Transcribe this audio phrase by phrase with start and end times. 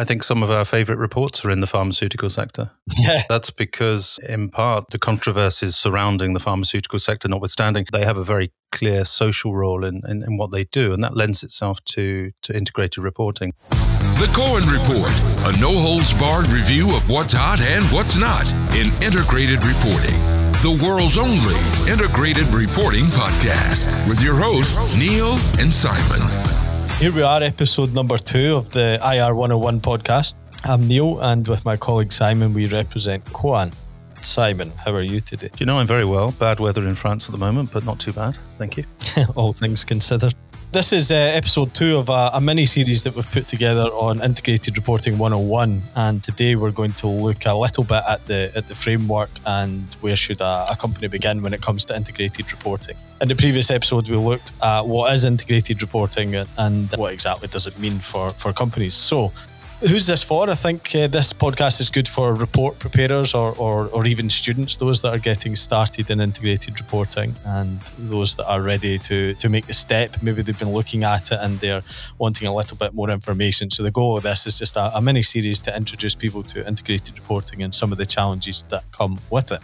[0.00, 2.70] I think some of our favorite reports are in the pharmaceutical sector.
[2.98, 3.24] Yeah.
[3.28, 8.50] That's because, in part, the controversies surrounding the pharmaceutical sector notwithstanding, they have a very
[8.72, 12.56] clear social role in, in, in what they do, and that lends itself to, to
[12.56, 13.52] integrated reporting.
[13.68, 15.12] The Cohen Report,
[15.54, 20.18] a no holds barred review of what's hot and what's not in integrated reporting.
[20.64, 26.69] The world's only integrated reporting podcast with your hosts, Neil and Simon.
[27.00, 30.34] Here we are, episode number two of the IR 101 podcast.
[30.64, 33.72] I'm Neil, and with my colleague Simon, we represent Cohen.
[34.20, 35.48] Simon, how are you today?
[35.56, 36.32] You know I'm very well?
[36.32, 38.36] Bad weather in France at the moment, but not too bad.
[38.58, 38.84] Thank you.
[39.34, 40.34] All things considered.
[40.72, 44.22] This is uh, episode two of a, a mini series that we've put together on
[44.22, 45.82] Integrated Reporting 101.
[45.96, 49.82] And today we're going to look a little bit at the at the framework and
[50.00, 52.96] where should a, a company begin when it comes to integrated reporting.
[53.20, 57.48] In the previous episode, we looked at what is integrated reporting and, and what exactly
[57.48, 58.94] does it mean for, for companies.
[58.94, 59.32] So,
[59.80, 60.50] Who's this for?
[60.50, 64.76] I think uh, this podcast is good for report preparers or, or, or even students,
[64.76, 69.48] those that are getting started in integrated reporting and those that are ready to, to
[69.48, 70.22] make the step.
[70.22, 71.80] Maybe they've been looking at it and they're
[72.18, 73.70] wanting a little bit more information.
[73.70, 76.66] So, the goal of this is just a, a mini series to introduce people to
[76.68, 79.60] integrated reporting and some of the challenges that come with it.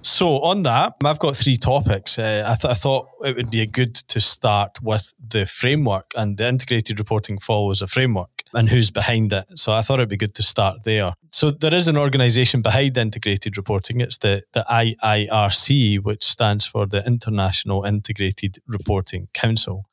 [0.00, 2.18] So, on that, I've got three topics.
[2.18, 6.38] Uh, I, th- I, thought it would be good to start with the framework, and
[6.38, 9.44] the integrated reporting follows a framework and who's behind it.
[9.56, 11.14] So, I thought it'd be good to start there.
[11.32, 14.00] So, there is an organization behind integrated reporting.
[14.00, 19.86] It's the, the IIRC, which stands for the International Integrated Reporting Council.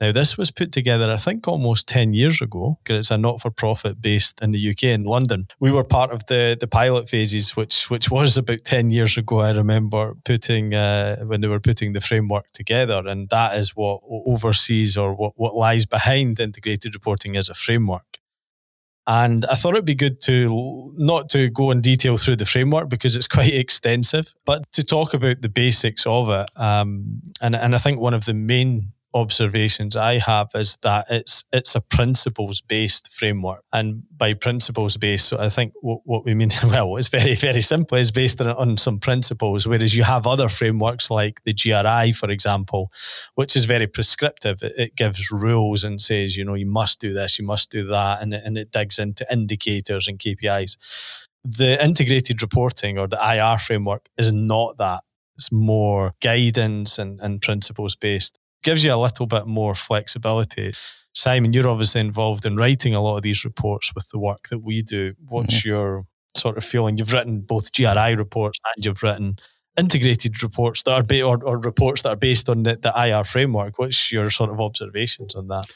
[0.00, 3.40] Now, this was put together, I think, almost 10 years ago, because it's a not
[3.40, 5.48] for profit based in the UK in London.
[5.60, 9.40] We were part of the, the pilot phases, which which was about 10 years ago.
[9.40, 13.02] I remember putting, uh, when they were putting the framework together.
[13.06, 18.18] And that is what oversees or what, what lies behind integrated reporting as a framework.
[19.08, 22.90] And I thought it'd be good to not to go in detail through the framework
[22.90, 26.50] because it's quite extensive, but to talk about the basics of it.
[26.56, 31.44] Um, and, and I think one of the main observations I have is that it's
[31.52, 36.34] it's a principles based framework, and by principles based, so I think what, what we
[36.34, 37.98] mean well, it's very very simple.
[37.98, 42.30] It's based on, on some principles, whereas you have other frameworks like the GRI, for
[42.30, 42.90] example,
[43.34, 44.62] which is very prescriptive.
[44.62, 47.86] It, it gives rules and says you know you must do this, you must do
[47.86, 50.76] that, and and it digs into indicators and KPIs.
[51.44, 55.04] The integrated reporting or the IR framework is not that.
[55.36, 60.72] It's more guidance and, and principles based gives you a little bit more flexibility.
[61.14, 64.60] Simon, you're obviously involved in writing a lot of these reports with the work that
[64.60, 65.14] we do.
[65.28, 65.68] What's mm-hmm.
[65.68, 66.04] your
[66.36, 66.98] sort of feeling?
[66.98, 69.38] You've written both GRI reports and you've written
[69.76, 73.24] integrated reports that are ba- or, or reports that are based on the, the IR
[73.24, 73.78] framework.
[73.78, 75.66] What's your sort of observations on that?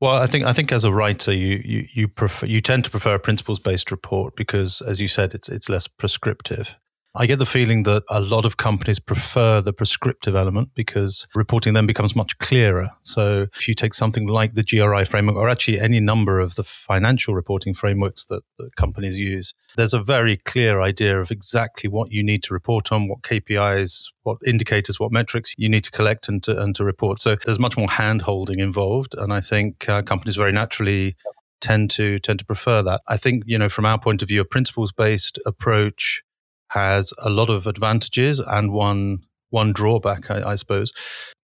[0.00, 2.90] Well, I think I think as a writer, you you you prefer you tend to
[2.90, 6.76] prefer a principles based report because, as you said, it's it's less prescriptive.
[7.14, 11.72] I get the feeling that a lot of companies prefer the prescriptive element because reporting
[11.72, 12.90] then becomes much clearer.
[13.02, 16.62] So if you take something like the GRI framework or actually any number of the
[16.62, 22.12] financial reporting frameworks that, that companies use, there's a very clear idea of exactly what
[22.12, 26.28] you need to report on, what KPIs, what indicators, what metrics you need to collect
[26.28, 27.20] and to, and to report.
[27.20, 29.14] So there's much more hand holding involved.
[29.16, 31.16] And I think uh, companies very naturally
[31.60, 33.00] tend to tend to prefer that.
[33.08, 36.22] I think, you know, from our point of view, a principles based approach
[36.68, 39.20] has a lot of advantages and one
[39.50, 40.92] one drawback, I, I, suppose.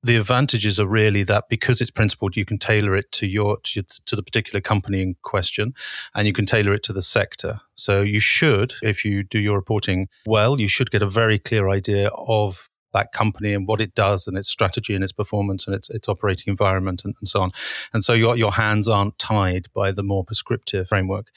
[0.03, 3.83] The advantages are really that because it's principled, you can tailor it to your to,
[4.07, 5.75] to the particular company in question,
[6.15, 7.61] and you can tailor it to the sector.
[7.75, 11.69] So you should, if you do your reporting well, you should get a very clear
[11.69, 15.77] idea of that company and what it does and its strategy and its performance and
[15.77, 17.53] its, its operating environment and, and, so on.
[17.93, 21.29] And so your, your hands aren't tied by the more prescriptive framework.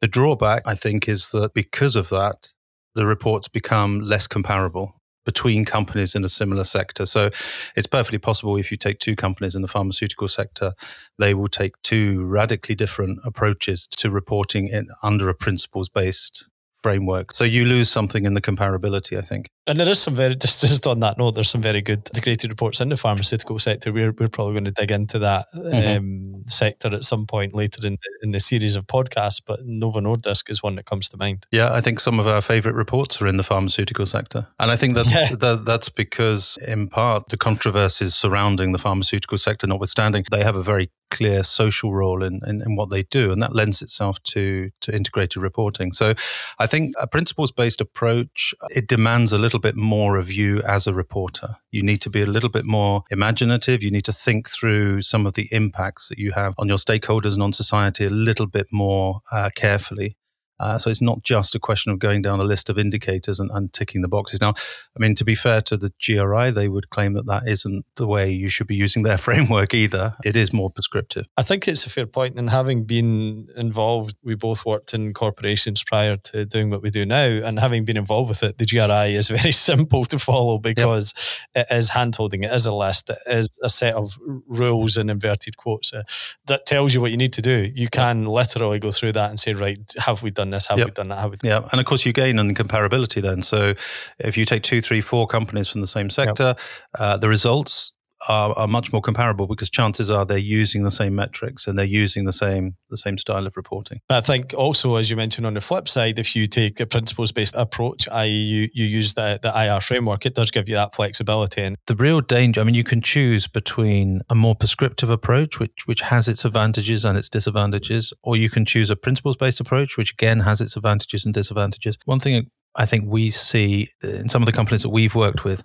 [0.00, 2.50] The drawback, I think, is that because of that,
[2.94, 7.06] the reports become less comparable between companies in a similar sector.
[7.06, 7.30] So
[7.76, 10.72] it's perfectly possible if you take two companies in the pharmaceutical sector,
[11.18, 16.48] they will take two radically different approaches to reporting in under a principles based
[16.82, 17.34] framework.
[17.34, 19.48] So you lose something in the comparability, I think.
[19.66, 22.50] And there is some very just just on that note, there's some very good integrated
[22.50, 23.92] reports in the pharmaceutical sector.
[23.92, 25.98] We're we're probably going to dig into that mm-hmm.
[25.98, 29.40] um, sector at some point later in the, in the series of podcasts.
[29.44, 31.46] But Novo Nordisk is one that comes to mind.
[31.50, 34.76] Yeah, I think some of our favourite reports are in the pharmaceutical sector, and I
[34.76, 35.34] think that's yeah.
[35.36, 40.62] that, that's because in part the controversies surrounding the pharmaceutical sector, notwithstanding, they have a
[40.62, 44.70] very clear social role in, in, in, what they do, and that lends itself to
[44.80, 45.92] to integrated reporting.
[45.92, 46.14] So,
[46.58, 50.62] I think a principles based approach it demands a little little bit more of you
[50.62, 51.56] as a reporter.
[51.72, 53.82] You need to be a little bit more imaginative.
[53.82, 57.34] You need to think through some of the impacts that you have on your stakeholders
[57.34, 60.16] and on society a little bit more uh, carefully.
[60.60, 63.50] Uh, so it's not just a question of going down a list of indicators and,
[63.50, 64.40] and, ticking the boxes.
[64.40, 67.86] Now, I mean, to be fair to the GRI, they would claim that that isn't
[67.94, 70.14] the way you should be using their framework either.
[70.22, 71.26] It is more prescriptive.
[71.36, 72.36] I think it's a fair point.
[72.36, 77.06] And having been involved, we both worked in corporations prior to doing what we do
[77.06, 77.24] now.
[77.24, 81.14] And having been involved with it, the GRI is very simple to follow because
[81.54, 81.68] yep.
[81.70, 85.56] it is handholding, it is a list, it is a set of rules in inverted
[85.56, 86.02] quotes uh,
[86.46, 87.70] that tells you what you need to do.
[87.74, 90.66] You can literally go through that and say, right, have we done done this?
[90.66, 90.88] Have yep.
[90.88, 91.18] we done that?
[91.18, 93.42] Have we yeah, and of course you gain on comparability then.
[93.42, 93.74] So
[94.18, 96.60] if you take two, three, four companies from the same sector, yep.
[96.98, 97.92] uh, the results
[98.28, 101.86] are, are, much more comparable because chances are they're using the same metrics and they're
[101.86, 104.00] using the same the same style of reporting.
[104.10, 107.32] I think also, as you mentioned on the flip side, if you take a principles
[107.32, 110.94] based approach, i.e., you, you use the, the IR framework, it does give you that
[110.94, 111.62] flexibility.
[111.62, 115.86] And the real danger, I mean, you can choose between a more prescriptive approach, which
[115.86, 119.96] which has its advantages and its disadvantages, or you can choose a principles based approach,
[119.96, 121.96] which again has its advantages and disadvantages.
[122.04, 125.62] One thing I think we see in some of the companies that we've worked with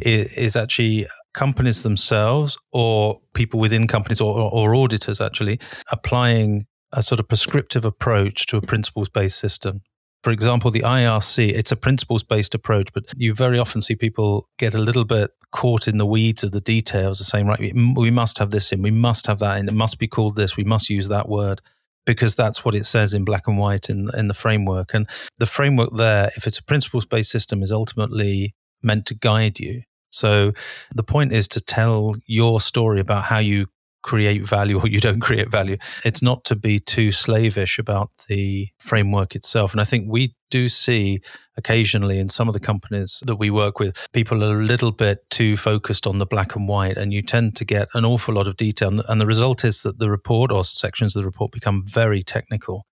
[0.00, 5.58] is, is actually companies themselves or people within companies or, or, auditors actually
[5.90, 9.82] applying a sort of prescriptive approach to a principles based system.
[10.22, 14.48] For example, the IRC, it's a principles based approach, but you very often see people
[14.58, 18.10] get a little bit caught in the weeds of the details of saying, right, we
[18.10, 20.64] must have this in, we must have that in, it must be called this, we
[20.64, 21.60] must use that word
[22.06, 24.94] because that's what it says in black and white in, in the framework.
[24.94, 25.08] And
[25.38, 29.82] the framework there, if it's a principles based system, is ultimately meant to guide you.
[30.14, 30.52] So
[30.94, 33.66] the point is to tell your story about how you
[34.04, 35.78] create value or you don't create value.
[36.04, 39.72] It's not to be too slavish about the framework itself.
[39.72, 41.20] And I think we do see
[41.56, 45.28] occasionally in some of the companies that we work with, people are a little bit
[45.30, 48.46] too focused on the black and white, and you tend to get an awful lot
[48.46, 49.00] of detail.
[49.08, 52.86] And the result is that the report or sections of the report become very technical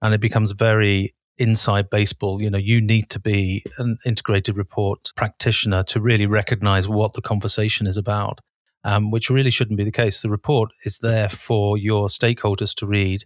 [0.00, 5.12] and it becomes very inside baseball, you know, you need to be an integrated report
[5.16, 8.40] practitioner to really recognize what the conversation is about,
[8.84, 10.22] um, which really shouldn't be the case.
[10.22, 13.24] The report is there for your stakeholders to read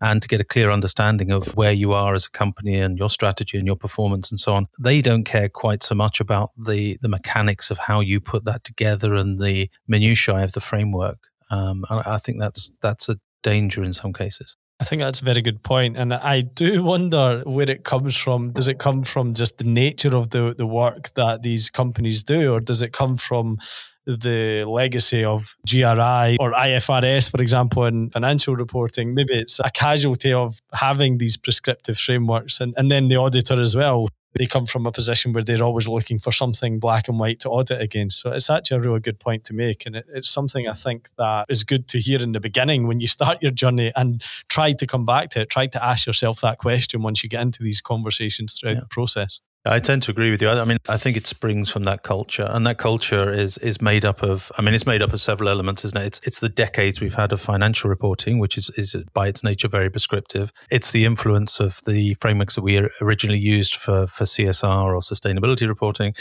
[0.00, 3.08] and to get a clear understanding of where you are as a company and your
[3.08, 4.66] strategy and your performance and so on.
[4.80, 8.64] They don't care quite so much about the, the mechanics of how you put that
[8.64, 11.18] together and the minutiae of the framework.
[11.50, 14.56] Um, I think that's that's a danger in some cases.
[14.82, 18.50] I think that's a very good point, and I do wonder where it comes from.
[18.50, 22.52] Does it come from just the nature of the the work that these companies do,
[22.52, 23.58] or does it come from
[24.06, 29.14] the legacy of GRI or IFRS, for example, in financial reporting?
[29.14, 33.76] Maybe it's a casualty of having these prescriptive frameworks, and, and then the auditor as
[33.76, 37.40] well they come from a position where they're always looking for something black and white
[37.40, 38.20] to audit against.
[38.20, 39.84] So it's actually a really good point to make.
[39.86, 43.00] And it, it's something I think that is good to hear in the beginning when
[43.00, 45.50] you start your journey and try to come back to it.
[45.50, 48.80] Try to ask yourself that question once you get into these conversations throughout yeah.
[48.80, 49.40] the process.
[49.64, 50.48] I tend to agree with you.
[50.48, 54.04] I mean, I think it springs from that culture, and that culture is is made
[54.04, 54.50] up of.
[54.58, 56.06] I mean, it's made up of several elements, isn't it?
[56.06, 59.68] It's it's the decades we've had of financial reporting, which is is by its nature
[59.68, 60.50] very prescriptive.
[60.70, 65.68] It's the influence of the frameworks that we originally used for for CSR or sustainability
[65.68, 66.14] reporting.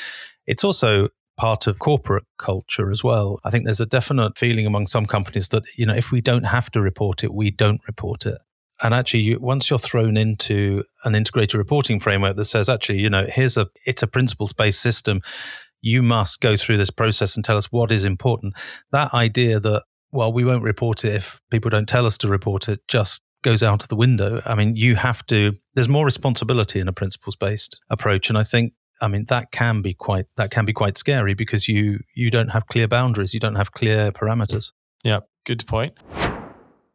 [0.45, 3.39] It's also part of corporate culture as well.
[3.43, 6.43] I think there's a definite feeling among some companies that you know if we don't
[6.43, 8.38] have to report it, we don't report it
[8.81, 13.09] and actually you, once you're thrown into an integrated reporting framework that says actually you
[13.09, 15.21] know here's a it's a principles based system.
[15.83, 18.53] You must go through this process and tell us what is important.
[18.91, 22.67] That idea that well we won't report it if people don't tell us to report
[22.67, 24.41] it just goes out of the window.
[24.45, 28.29] I mean you have to there's more responsibility in a principles based approach.
[28.29, 31.67] And i think I mean that can be quite that can be quite scary because
[31.67, 34.71] you you don't have clear boundaries, you don't have clear parameters.
[35.03, 35.97] Yeah, good point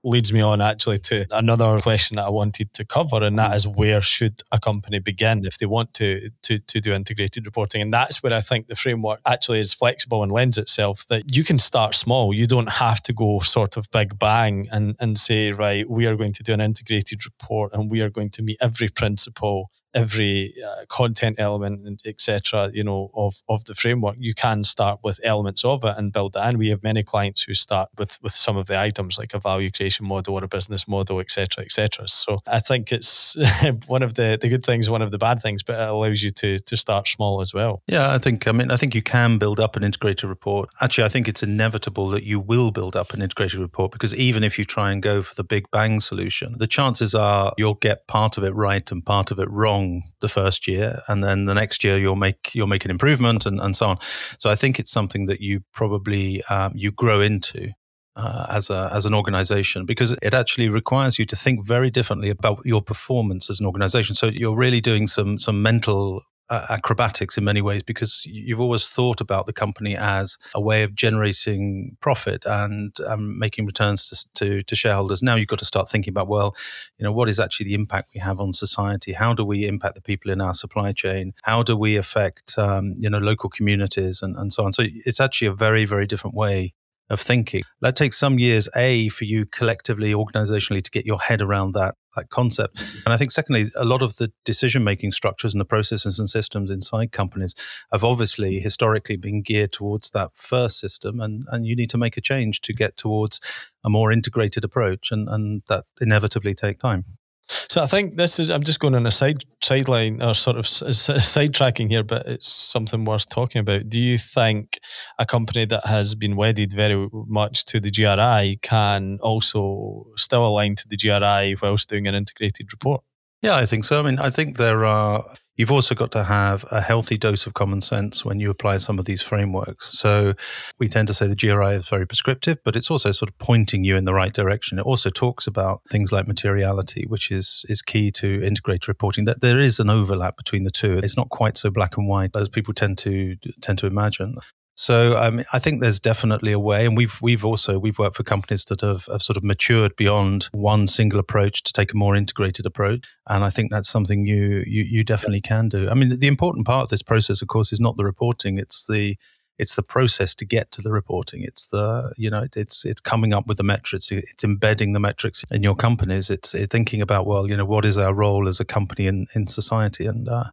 [0.06, 3.66] leads me on actually to another question that I wanted to cover, and that is
[3.66, 7.82] where should a company begin if they want to to to do integrated reporting?
[7.82, 11.44] And that's where I think the framework actually is flexible and lends itself that you
[11.44, 12.32] can start small.
[12.32, 16.16] You don't have to go sort of big bang and and say, right, we are
[16.16, 20.54] going to do an integrated report and we are going to meet every principle every
[20.64, 24.16] uh, content element etc you know of of the framework.
[24.18, 26.58] You can start with elements of it and build that in.
[26.58, 29.70] We have many clients who start with with some of the items like a value
[29.70, 33.36] creation model or a business model etc etc so i think it's
[33.86, 36.30] one of the the good things one of the bad things but it allows you
[36.30, 37.82] to to start small as well.
[37.86, 40.68] Yeah i think i mean i think you can build up an integrated report.
[40.80, 44.44] Actually i think it's inevitable that you will build up an integrated report because even
[44.44, 48.06] if you try and go for the big bang solution the chances are you'll get
[48.06, 51.44] part of it right and part of it wrong wrong the first year, and then
[51.46, 53.98] the next year you'll make you'll make an improvement, and, and so on.
[54.38, 57.72] So I think it's something that you probably um, you grow into.
[58.18, 62.30] Uh, as a as an organization because it actually requires you to think very differently
[62.30, 67.36] about your performance as an organization so you're really doing some some mental uh, acrobatics
[67.36, 71.96] in many ways because you've always thought about the company as a way of generating
[72.00, 75.22] profit and um, making returns to, to, to, shareholders.
[75.22, 76.54] Now you've got to start thinking about, well,
[76.98, 79.12] you know, what is actually the impact we have on society?
[79.12, 81.34] How do we impact the people in our supply chain?
[81.42, 84.72] How do we affect, um, you know, local communities and, and so on?
[84.72, 86.74] So it's actually a very, very different way
[87.08, 87.62] of thinking.
[87.80, 91.94] That takes some years, A, for you collectively, organizationally, to get your head around that,
[92.16, 92.80] that concept.
[93.04, 96.28] And I think, secondly, a lot of the decision making structures and the processes and
[96.28, 97.54] systems inside companies
[97.92, 101.20] have obviously historically been geared towards that first system.
[101.20, 103.40] And, and you need to make a change to get towards
[103.84, 105.12] a more integrated approach.
[105.12, 107.04] And, and that inevitably take time.
[107.48, 108.50] So I think this is.
[108.50, 113.04] I'm just going on a side sideline or sort of sidetracking here, but it's something
[113.04, 113.88] worth talking about.
[113.88, 114.78] Do you think
[115.18, 120.74] a company that has been wedded very much to the GRI can also still align
[120.76, 123.02] to the GRI whilst doing an integrated report?
[123.42, 124.00] Yeah, I think so.
[124.00, 127.54] I mean, I think there are You've also got to have a healthy dose of
[127.54, 129.98] common sense when you apply some of these frameworks.
[129.98, 130.34] So
[130.78, 133.82] we tend to say the GRI is very prescriptive, but it's also sort of pointing
[133.82, 134.78] you in the right direction.
[134.78, 139.24] It also talks about things like materiality, which is is key to integrated reporting.
[139.24, 140.98] That there is an overlap between the two.
[140.98, 144.36] It's not quite so black and white as people tend to tend to imagine.
[144.78, 148.22] So um, I think there's definitely a way, and we've we've also we've worked for
[148.22, 152.14] companies that have, have sort of matured beyond one single approach to take a more
[152.14, 155.88] integrated approach, and I think that's something you you, you definitely can do.
[155.88, 158.84] I mean, the important part of this process, of course, is not the reporting; it's
[158.86, 159.16] the
[159.58, 161.42] it's the process to get to the reporting.
[161.42, 164.12] It's the you know it's it's coming up with the metrics.
[164.12, 166.28] It's embedding the metrics in your companies.
[166.28, 169.46] It's thinking about well, you know, what is our role as a company in in
[169.46, 170.50] society, and uh,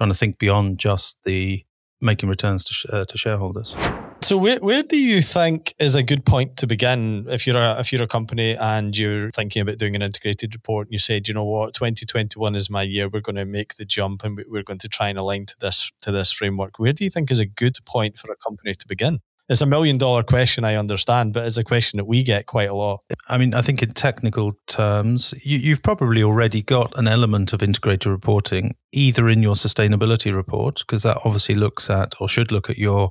[0.00, 1.66] trying to think beyond just the
[2.00, 3.74] making returns to, sh- uh, to shareholders.
[4.22, 7.78] So where, where do you think is a good point to begin if you're a
[7.78, 11.28] if you're a company and you're thinking about doing an integrated report and you said,
[11.28, 14.62] you know what, 2021 is my year, we're going to make the jump and we're
[14.62, 16.78] going to try and align to this to this framework.
[16.78, 19.20] Where do you think is a good point for a company to begin?
[19.48, 22.68] It's a million dollar question, I understand, but it's a question that we get quite
[22.68, 23.02] a lot.
[23.28, 27.62] I mean, I think in technical terms, you, have probably already got an element of
[27.62, 32.68] integrated reporting, either in your sustainability report, because that obviously looks at or should look
[32.68, 33.10] at your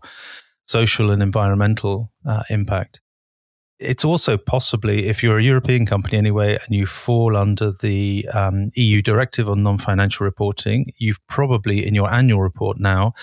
[0.68, 3.00] social and environmental uh, impact
[3.80, 8.72] it's also possibly, if you're a European company anyway, and you fall under the um,
[8.76, 13.14] EU directive on non-financial reporting, you've probably in your annual report now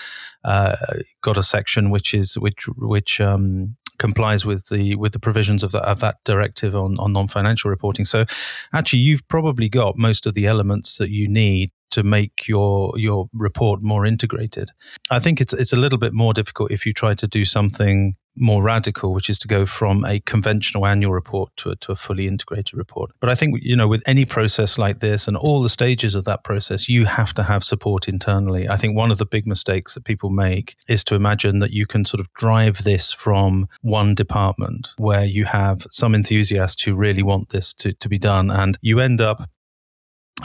[0.43, 0.75] uh,
[1.21, 5.71] got a section which is which which um, complies with the with the provisions of,
[5.71, 8.05] the, of that directive on, on non-financial reporting.
[8.05, 8.25] So,
[8.73, 13.27] actually, you've probably got most of the elements that you need to make your your
[13.33, 14.69] report more integrated.
[15.09, 18.15] I think it's it's a little bit more difficult if you try to do something
[18.35, 21.95] more radical, which is to go from a conventional annual report to a, to a
[21.95, 23.11] fully integrated report.
[23.19, 26.25] But I think, you know, with any process like this and all the stages of
[26.25, 28.67] that process, you have to have support internally.
[28.67, 31.85] I think one of the big mistakes that people make is to imagine that you
[31.85, 37.23] can sort of drive this from one department where you have some enthusiasts who really
[37.23, 38.49] want this to, to be done.
[38.49, 39.49] And you end up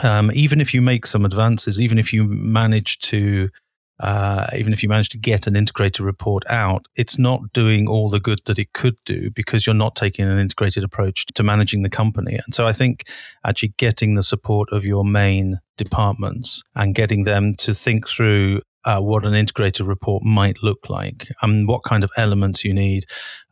[0.03, 3.49] um, even if you make some advances, even if you manage to
[3.99, 8.09] uh, even if you manage to get an integrated report out, it's not doing all
[8.09, 11.83] the good that it could do because you're not taking an integrated approach to managing
[11.83, 12.39] the company.
[12.45, 13.07] And so I think
[13.43, 18.99] actually getting the support of your main departments and getting them to think through uh,
[18.99, 23.03] what an integrated report might look like and what kind of elements you need,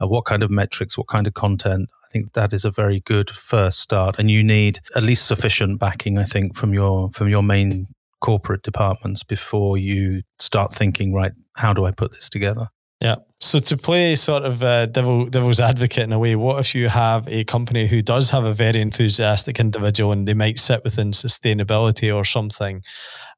[0.01, 1.89] uh, what kind of metrics, what kind of content.
[2.05, 5.77] I think that is a very good first start, and you need at least sufficient
[5.77, 6.17] backing.
[6.17, 7.87] I think from your from your main
[8.19, 12.69] corporate departments before you start thinking, right, how do I put this together?
[13.01, 13.17] Yeah.
[13.39, 16.89] So to play sort of uh, devil devil's advocate in a way, what if you
[16.89, 21.11] have a company who does have a very enthusiastic individual and they might sit within
[21.11, 22.81] sustainability or something?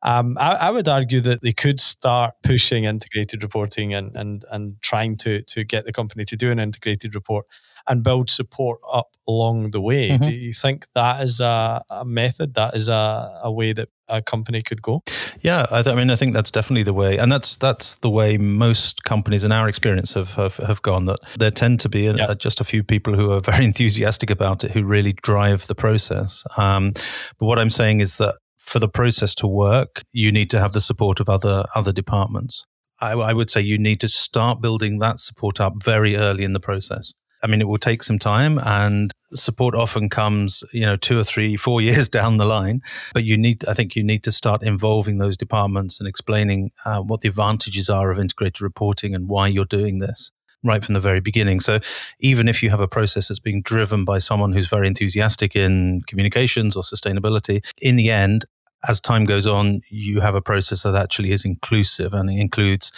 [0.02, 4.82] Um, I, I, would argue that they could start pushing integrated reporting and and and
[4.82, 7.46] trying to to get the company to do an integrated report
[7.90, 10.12] and build support up along the way.
[10.12, 10.24] Mm-hmm.
[10.24, 12.54] Do you think that is a, a method?
[12.54, 15.04] That is a, a way that a company could go?
[15.42, 18.10] Yeah, I, th- I, mean, I think that's definitely the way, and that's that's the
[18.10, 21.06] way most companies, in our experience, have have, have gone.
[21.06, 22.34] That there tend to be a, yeah.
[22.34, 26.44] just a few people who are very enthusiastic about it, who really drive the process.
[26.58, 26.94] Um,
[27.38, 30.74] but what I'm saying is that for the process to work, you need to have
[30.74, 32.66] the support of other other departments.
[33.02, 36.52] I, I would say you need to start building that support up very early in
[36.52, 37.14] the process
[37.44, 41.24] I mean, it will take some time and support often comes, you know, two or
[41.24, 42.82] three, four years down the line.
[43.14, 47.02] But you need, I think you need to start involving those departments and explaining uh,
[47.02, 50.32] what the advantages are of integrated reporting and why you're doing this
[50.64, 51.60] right from the very beginning.
[51.60, 51.80] So
[52.20, 56.02] even if you have a process that's being driven by someone who's very enthusiastic in
[56.02, 58.46] communications or sustainability, in the end,
[58.88, 62.92] as time goes on, you have a process that actually is inclusive and includes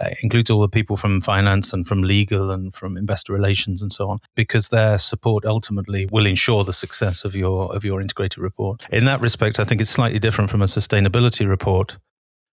[0.00, 3.92] uh, includes all the people from finance and from legal and from investor relations and
[3.92, 8.38] so on, because their support ultimately will ensure the success of your of your integrated
[8.38, 8.86] report.
[8.90, 11.98] In that respect, I think it's slightly different from a sustainability report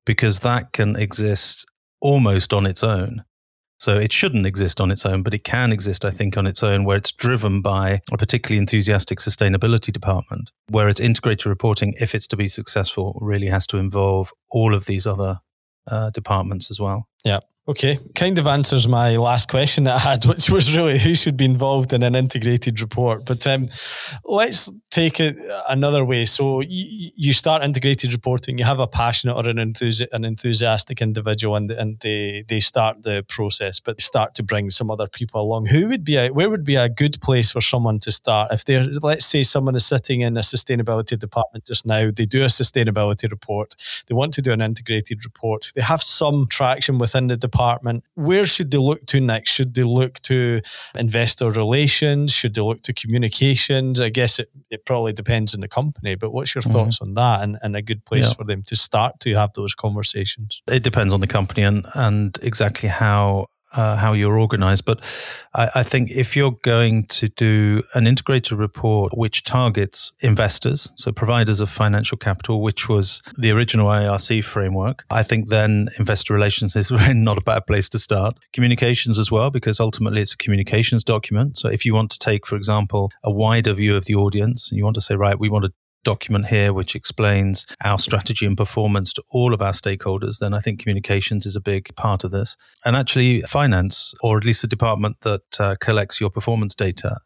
[0.04, 1.66] because that can exist
[2.00, 3.24] almost on its own.
[3.78, 6.62] So it shouldn't exist on its own, but it can exist, I think, on its
[6.62, 10.50] own, where it's driven by a particularly enthusiastic sustainability department.
[10.68, 15.06] Whereas integrated reporting, if it's to be successful, really has to involve all of these
[15.06, 15.40] other
[15.86, 17.08] uh, departments as well.
[17.24, 17.40] Yeah.
[17.68, 21.36] Okay, kind of answers my last question that I had, which was really who should
[21.36, 23.26] be involved in an integrated report.
[23.26, 23.68] But um,
[24.24, 25.36] let's take it
[25.68, 26.24] another way.
[26.24, 31.56] So you, you start integrated reporting, you have a passionate or an, an enthusiastic individual,
[31.56, 35.66] and, and they they start the process, but start to bring some other people along.
[35.66, 38.64] Who would be a where would be a good place for someone to start if
[38.64, 42.46] they're let's say someone is sitting in a sustainability department just now, they do a
[42.46, 47.36] sustainability report, they want to do an integrated report, they have some traction within the
[47.36, 49.50] department department, where should they look to next?
[49.50, 50.60] Should they look to
[50.96, 52.32] investor relations?
[52.32, 54.00] Should they look to communications?
[54.00, 56.72] I guess it, it probably depends on the company, but what's your mm-hmm.
[56.72, 58.34] thoughts on that and, and a good place yeah.
[58.34, 60.62] for them to start to have those conversations?
[60.68, 64.84] It depends on the company and, and exactly how uh, how you're organized.
[64.84, 65.00] But
[65.54, 71.12] I, I, think if you're going to do an integrated report which targets investors, so
[71.12, 76.76] providers of financial capital, which was the original IRC framework, I think then investor relations
[76.76, 78.38] is not a bad place to start.
[78.52, 81.58] Communications as well, because ultimately it's a communications document.
[81.58, 84.78] So if you want to take, for example, a wider view of the audience, and
[84.78, 85.72] you want to say, right, we want to
[86.08, 90.60] document here which explains our strategy and performance to all of our stakeholders, then I
[90.60, 92.56] think communications is a big part of this.
[92.86, 97.18] And actually, finance, or at least the department that uh, collects your performance data,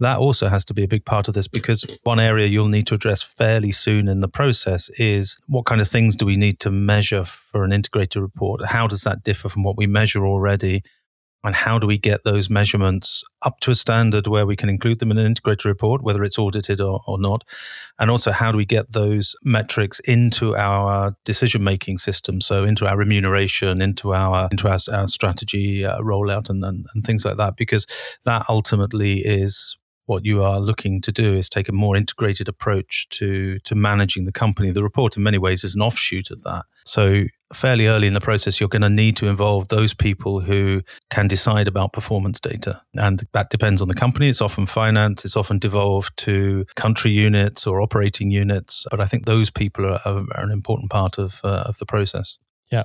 [0.00, 2.86] that also has to be a big part of this because one area you'll need
[2.88, 6.60] to address fairly soon in the process is what kind of things do we need
[6.60, 8.66] to measure for an integrated report?
[8.66, 10.82] How does that differ from what we measure already?
[11.46, 14.98] And how do we get those measurements up to a standard where we can include
[14.98, 17.44] them in an integrated report, whether it's audited or, or not?
[17.98, 22.40] And also, how do we get those metrics into our decision making system?
[22.40, 27.04] So, into our remuneration, into our into our, our strategy uh, rollout, and, and, and
[27.04, 27.86] things like that, because
[28.24, 33.08] that ultimately is what you are looking to do is take a more integrated approach
[33.10, 34.70] to to managing the company.
[34.70, 36.64] The report, in many ways, is an offshoot of that.
[36.84, 40.82] So, fairly early in the process, you're going to need to involve those people who
[41.10, 44.28] can decide about performance data, and that depends on the company.
[44.28, 45.24] It's often finance.
[45.24, 48.86] It's often devolved to country units or operating units.
[48.90, 52.38] But I think those people are, are an important part of uh, of the process.
[52.72, 52.82] Yeah,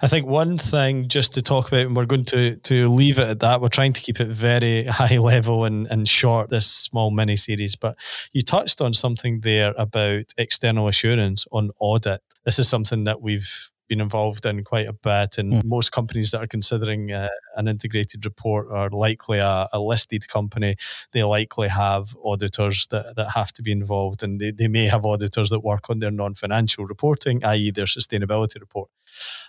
[0.00, 3.28] I think one thing just to talk about, and we're going to to leave it
[3.28, 3.60] at that.
[3.60, 7.74] We're trying to keep it very high level and, and short, this small mini series.
[7.74, 7.96] But
[8.32, 12.20] you touched on something there about external assurance on audit.
[12.44, 15.64] This is something that we've been involved in quite a bit, and mm.
[15.64, 20.76] most companies that are considering uh, an integrated report are likely a, a, listed company.
[21.12, 25.04] They likely have auditors that, that have to be involved, and they, they may have
[25.04, 28.90] auditors that work on their non financial reporting, i.e., their sustainability report.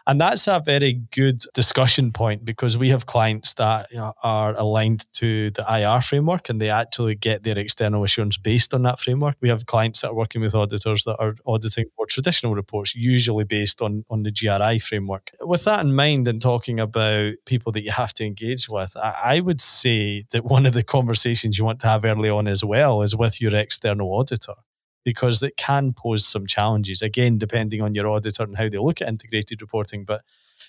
[0.07, 3.87] And that's a very good discussion point because we have clients that
[4.21, 8.83] are aligned to the IR framework and they actually get their external assurance based on
[8.83, 9.35] that framework.
[9.41, 13.45] We have clients that are working with auditors that are auditing more traditional reports, usually
[13.45, 15.31] based on, on the GRI framework.
[15.41, 19.21] With that in mind, and talking about people that you have to engage with, I,
[19.23, 22.63] I would say that one of the conversations you want to have early on as
[22.63, 24.55] well is with your external auditor
[25.03, 29.01] because it can pose some challenges, again, depending on your auditor and how they look
[29.01, 30.03] at integrated reporting.
[30.03, 30.23] But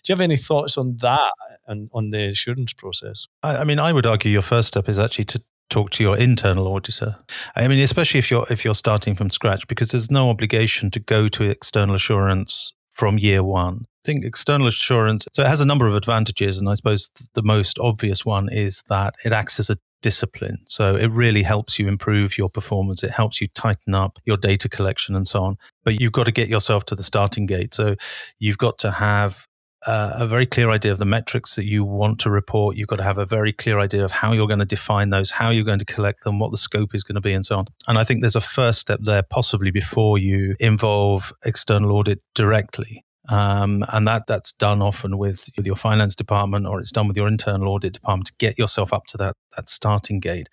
[0.05, 1.33] do you have any thoughts on that
[1.67, 3.27] and on the assurance process?
[3.43, 6.17] I, I mean, I would argue your first step is actually to talk to your
[6.17, 7.17] internal auditor.
[7.57, 11.01] I mean, especially if you're if you're starting from scratch, because there's no obligation to
[11.01, 13.85] go to external assurance from year one.
[13.85, 16.59] I think external assurance, so it has a number of advantages.
[16.59, 20.59] And I suppose the most obvious one is that it acts as a discipline.
[20.67, 23.03] So it really helps you improve your performance.
[23.03, 25.59] It helps you tighten up your data collection and so on.
[25.85, 27.75] But you've got to get yourself to the starting gate.
[27.75, 27.97] So
[28.39, 29.46] you've got to have
[29.87, 32.77] uh, a very clear idea of the metrics that you want to report.
[32.77, 35.31] You've got to have a very clear idea of how you're going to define those,
[35.31, 37.57] how you're going to collect them, what the scope is going to be, and so
[37.57, 37.67] on.
[37.87, 43.05] And I think there's a first step there, possibly before you involve external audit directly.
[43.29, 47.17] Um, and that that's done often with, with your finance department or it's done with
[47.17, 50.49] your internal audit department to get yourself up to that that starting gate.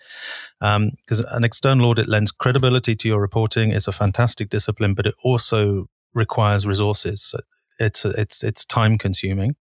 [0.60, 3.72] Because um, an external audit lends credibility to your reporting.
[3.72, 7.36] It's a fantastic discipline, but it also requires resources.
[7.80, 9.56] It's it's it's time consuming.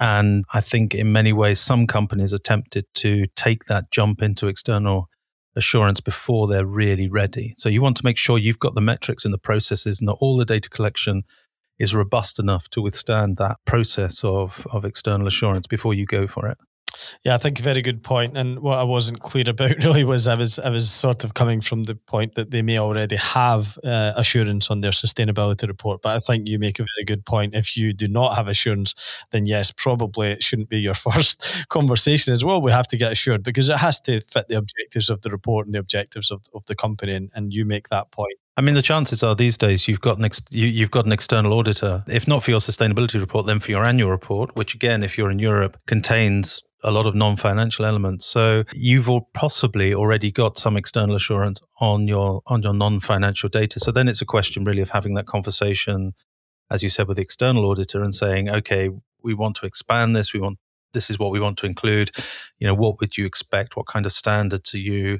[0.00, 4.48] And I think in many ways, some companies are tempted to take that jump into
[4.48, 5.08] external
[5.56, 7.54] assurance before they're really ready.
[7.56, 10.36] So you want to make sure you've got the metrics and the processes and all
[10.36, 11.22] the data collection
[11.78, 16.48] is robust enough to withstand that process of, of external assurance before you go for
[16.48, 16.58] it.
[17.24, 18.36] Yeah, I think a very good point.
[18.36, 21.60] And what I wasn't clear about really was I was I was sort of coming
[21.60, 26.02] from the point that they may already have uh, assurance on their sustainability report.
[26.02, 27.54] But I think you make a very good point.
[27.54, 28.94] If you do not have assurance,
[29.30, 32.60] then yes, probably it shouldn't be your first conversation as well.
[32.60, 35.66] We have to get assured because it has to fit the objectives of the report
[35.66, 37.14] and the objectives of, of the company.
[37.14, 38.38] And, and you make that point.
[38.56, 41.12] I mean, the chances are these days you've got an ex- you, have got an
[41.12, 45.02] external auditor, if not for your sustainability report, then for your annual report, which again,
[45.02, 48.26] if you're in Europe, contains a lot of non-financial elements.
[48.26, 53.80] So you've possibly already got some external assurance on your on your non-financial data.
[53.80, 56.14] So then it's a question really of having that conversation,
[56.70, 58.90] as you said, with the external auditor and saying, okay,
[59.22, 60.32] we want to expand this.
[60.32, 60.58] We want
[60.92, 62.10] this is what we want to include.
[62.58, 63.76] You know, what would you expect?
[63.76, 65.18] What kind of standards are you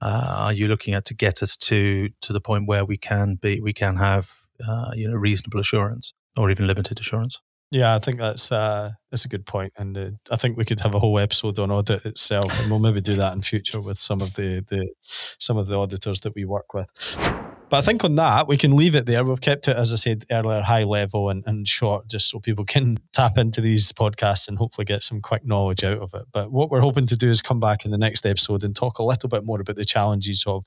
[0.00, 3.36] uh, are you looking at to get us to to the point where we can
[3.36, 4.32] be we can have
[4.66, 7.38] uh, you know reasonable assurance or even limited assurance?
[7.72, 10.80] Yeah, I think that's uh, that's a good point, and uh, I think we could
[10.80, 13.98] have a whole episode on audit itself, and we'll maybe do that in future with
[13.98, 14.92] some of the, the
[15.38, 16.90] some of the auditors that we work with.
[17.72, 19.24] But I think on that, we can leave it there.
[19.24, 22.66] We've kept it, as I said earlier, high level and, and short, just so people
[22.66, 26.24] can tap into these podcasts and hopefully get some quick knowledge out of it.
[26.32, 28.98] But what we're hoping to do is come back in the next episode and talk
[28.98, 30.66] a little bit more about the challenges of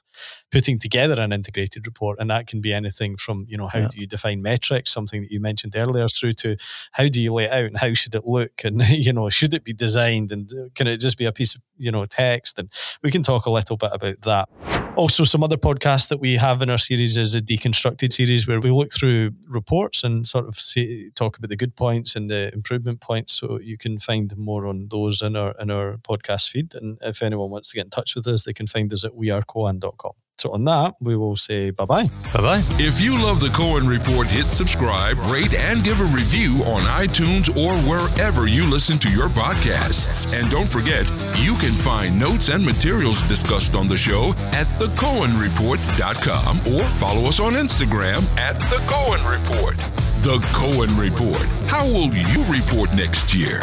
[0.51, 2.17] putting together an integrated report.
[2.19, 3.87] And that can be anything from, you know, how yeah.
[3.87, 6.57] do you define metrics, something that you mentioned earlier, through to
[6.93, 8.63] how do you lay it out and how should it look?
[8.63, 11.53] And, you know, should it be designed and uh, can it just be a piece
[11.53, 12.57] of, you know, text?
[12.57, 12.71] And
[13.03, 14.74] we can talk a little bit about that.
[14.97, 18.62] Also, some other podcasts that we have in our series is a deconstructed series where
[18.62, 22.49] we look through reports and sort of see, talk about the good points and the
[22.53, 23.34] improvement points.
[23.34, 26.73] So you can find more on those in our in our podcast feed.
[26.75, 29.12] And if anyone wants to get in touch with us, they can find us at
[29.12, 30.13] wearecoan.com.
[30.38, 32.10] So on that, we will say bye bye.
[32.34, 32.62] Bye bye.
[32.78, 37.50] If you love the Cohen Report, hit subscribe, rate, and give a review on iTunes
[37.56, 40.36] or wherever you listen to your podcasts.
[40.39, 41.08] And don't forget,
[41.39, 47.39] you can find notes and materials discussed on the show at thecohenreport.com or follow us
[47.39, 49.78] on Instagram at The Cohen Report.
[50.21, 51.45] The Cohen Report.
[51.69, 53.62] How will you report next year?